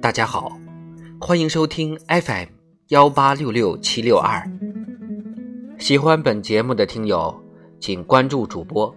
[0.00, 0.50] 大家好，
[1.20, 2.46] 欢迎收听 FM
[2.88, 4.42] 幺八六六七六二。
[5.78, 7.38] 喜欢本节目的听友，
[7.78, 8.96] 请关注主播。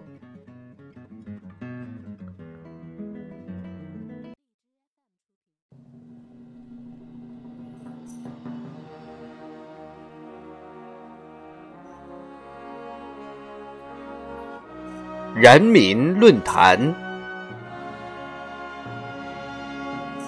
[15.34, 16.78] 人民论坛，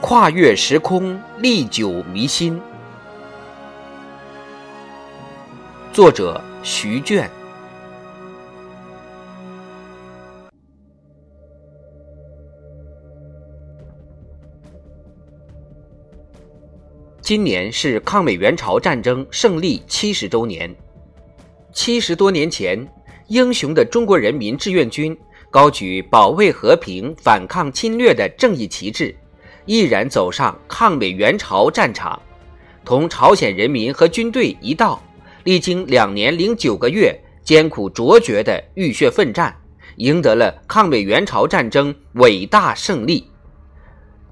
[0.08, 2.60] 跨越时空，历久弥新。
[5.92, 7.28] 作者：徐卷。
[17.20, 20.72] 今年是抗美援朝战争胜利七十周年。
[21.72, 22.86] 七十多年前。
[23.26, 25.18] 英雄的中国人民志愿军
[25.50, 29.12] 高举保卫和平、反抗侵略的正义旗帜，
[29.66, 32.20] 毅然走上抗美援朝战场，
[32.84, 35.02] 同朝鲜人民和军队一道，
[35.44, 39.54] 历经两年零九个月艰苦卓绝的浴血奋战，
[39.96, 43.28] 赢得了抗美援朝战争伟大胜利，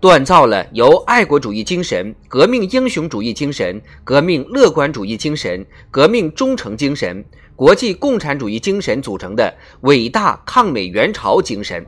[0.00, 7.24] 锻造了由爱国主义精神、革命英雄主义精神、革命乐观主义精神、革命忠诚精神。
[7.56, 11.86] 国际共产主义精神组成的伟大抗美援朝精神。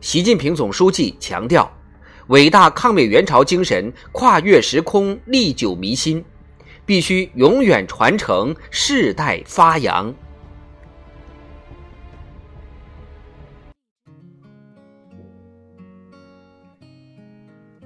[0.00, 1.70] 习近平总书记强调，
[2.28, 6.24] 伟大抗美援朝精神跨越时空、历久弥新，
[6.86, 10.14] 必须永远传承、世代发扬。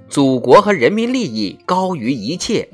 [0.07, 2.67] 祖国和人民利益高于一切。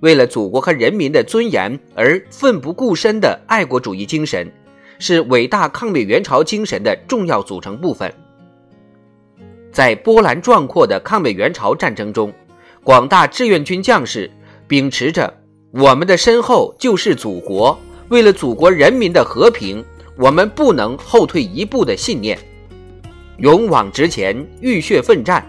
[0.00, 4.50] 为了祖国和人民的尊严而奋不顾身的爱国主义精神，
[4.98, 8.10] 是伟大抗美援朝精神的重要组成部分。
[9.72, 12.32] 在波澜壮阔的抗美援朝战争中，
[12.82, 14.30] 广大志愿军将士
[14.66, 15.32] 秉持着
[15.70, 17.78] “我们的身后就是祖国，
[18.08, 19.84] 为了祖国人民的和平，
[20.16, 22.38] 我们不能后退一步”的信念，
[23.38, 25.48] 勇往直前，浴血奋战。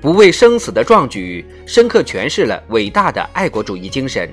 [0.00, 4.30] 不畏生死的壮举，深刻诠释了伟大的爱国主义精神。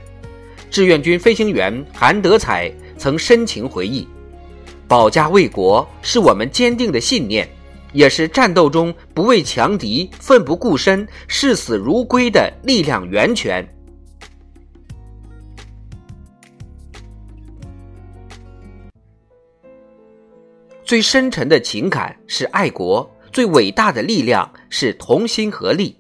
[0.70, 4.08] 志愿军飞行员韩德彩曾深情回忆
[4.92, 7.48] ：“保家卫国是我们坚定的信念，
[7.94, 13.66] 也是战斗中不畏强敌、奋不顾身、视死如归的力量源泉。”
[20.84, 23.10] 最深沉的情感是爱国。
[23.32, 25.96] 最伟大的力量是同心合力。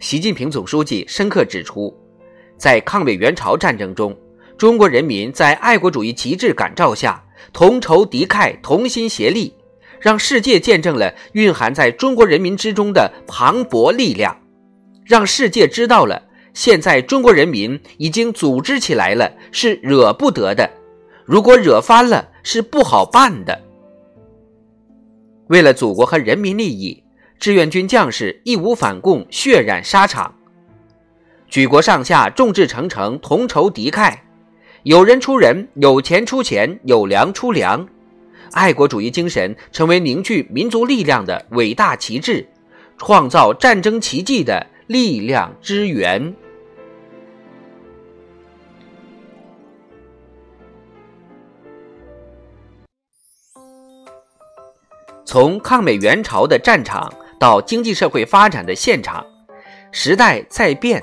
[0.00, 1.96] 习近平总书记深刻指出，
[2.58, 4.14] 在抗美援朝战争中，
[4.58, 9.54] 中国人民在爱国主义旗帜感召下，同仇敌忾，同心协力，
[10.00, 14.38] 让世界见证了蕴含在中国人民之中的磅礴力量，
[15.04, 16.22] 让世界知道了
[16.54, 20.68] 现在中国人民已经组织起来了，是惹不得的；
[21.24, 23.60] 如果惹翻了，是不好办的。
[25.48, 27.04] 为了祖国和人民利益，
[27.38, 30.34] 志愿军将士义无反顾，血染沙场。
[31.48, 34.12] 举国上下众志成城，同仇敌忾，
[34.86, 37.88] 有人出人，有钱出钱，有粮出粮。
[38.52, 42.46] 爱国主义精神成为凝聚民族力量的伟大旗帜，
[42.96, 46.32] 创造战争奇迹的力量之源。
[55.24, 59.26] 从抗美援朝的战场到经济社会发展的现场，
[59.90, 61.02] 时代在变，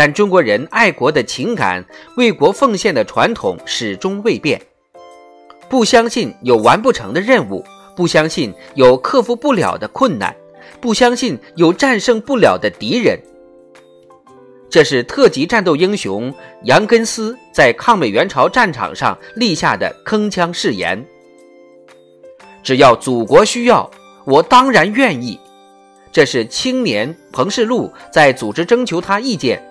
[0.00, 1.84] 但中国人爱国的情感、
[2.16, 4.58] 为国奉献的传统始终未变。
[5.68, 7.62] 不相信有完不成的任务，
[7.94, 10.34] 不相信有克服不了的困难，
[10.80, 13.20] 不相信有战胜不了的敌人。
[14.70, 21.04] 这是特级战斗英雄杨根思在抗美援朝战场上立下的铿锵誓言。
[22.62, 23.90] 只要祖国需要，
[24.24, 25.38] 我当然愿意。
[26.10, 29.62] 这是青年彭世禄在组织征求他意见，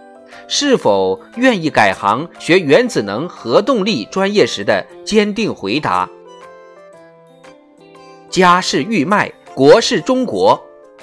[0.48, 6.10] 是否愿意改行学原子能核动力专业时的坚定回答。
[8.30, 10.62] 家是玉麦，国是中国，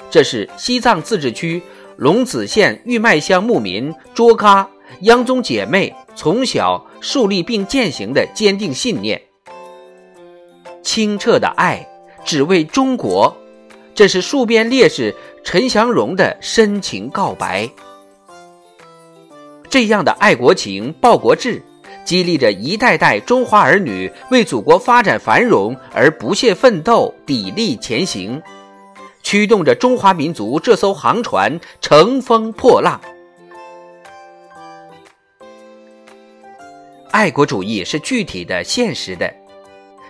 [0.09, 1.61] 这是西藏自治区
[1.97, 4.69] 龙子县玉麦乡牧民卓嘎
[5.01, 9.21] 央宗姐妹从小树立并践行的坚定信念。
[10.81, 11.85] 清澈的爱，
[12.23, 13.35] 只为中国，
[13.93, 15.13] 这是戍边烈士
[15.43, 17.69] 陈祥荣的深情告白。
[19.69, 21.61] 这样的爱国情、报国志，
[22.05, 28.41] 激励着一代代中华儿女为祖国发展繁荣而不懈奋斗、砥砺前行，
[29.21, 32.99] 驱动着中华民族这艘航船乘风破浪。
[37.11, 39.33] 爱国主义是具体的、现实的，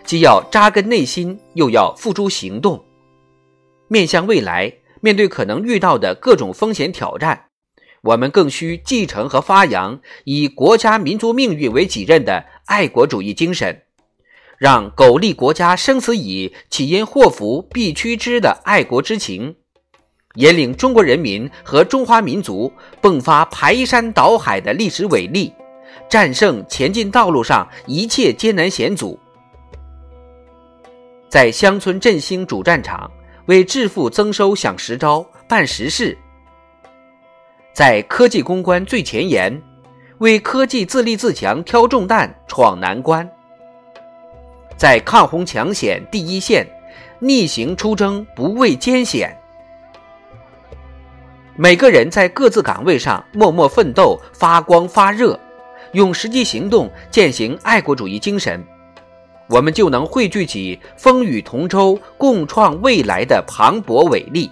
[0.04, 2.84] 既要扎根内心，又要付诸行动。
[3.88, 4.72] 面向未来，
[5.02, 7.42] 面对可能遇到的各种风险挑战，
[8.08, 13.82] 我们更需继承和发扬以国家民族命运为己任的爱国主义精神，
[14.58, 19.56] 让苟利国家生死以，岂因祸福避趋之的爱国之情，
[20.36, 22.72] 引领中国人民和中华民族
[23.02, 25.52] 迸发排山倒海的历史伟力，
[26.10, 29.20] 战胜前进道路上一切艰难险阻，
[31.28, 33.12] 在乡村振兴主战场。
[33.48, 36.18] 为致富增收想实招办实事，
[37.78, 39.62] 在科技攻关最前沿，
[40.18, 43.30] 为科技自立自强挑重担闯难关，
[44.76, 46.66] 在抗洪抢险第一线，
[47.20, 49.38] 逆行出征不畏艰险。
[51.56, 55.40] 每个人在各自岗位上默默奋斗，发光发热，
[55.92, 58.66] 用实际行动践行爱国主义精神。
[59.50, 64.50] 我们就能汇聚起风雨同舟、共创未来的磅礴伟力，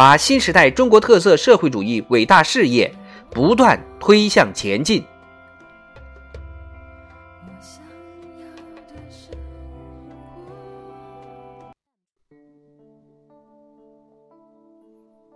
[0.00, 2.90] 把新时代中国特色社会主义伟大事业
[3.30, 5.04] 不断推向前进。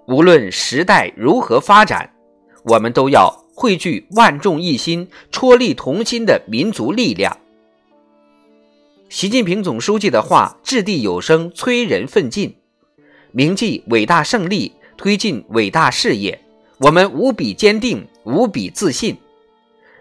[0.07, 2.11] 无论时代如何发展，
[2.63, 7.37] 我们都要汇聚万众一心、戳力同心的民族力量。
[9.11, 12.57] 习近平总书记的话掷地有声，催人奋进。
[13.37, 16.41] 铭记伟大胜利，推进伟大事业，
[16.79, 19.17] 我们无比坚定，无比自信。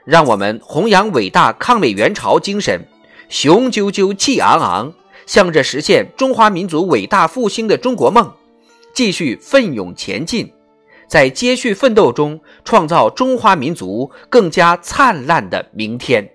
[0.06, 2.85] 让我们弘扬伟大抗美援朝精神，
[3.30, 4.94] 雄赳赳气昂昂，
[5.25, 8.31] 向着实现中华民族伟大复兴的中国梦，
[8.94, 10.53] 继续奋勇前进，
[11.07, 16.32] 在接续奋斗中，创造中华民族更加灿烂的明天。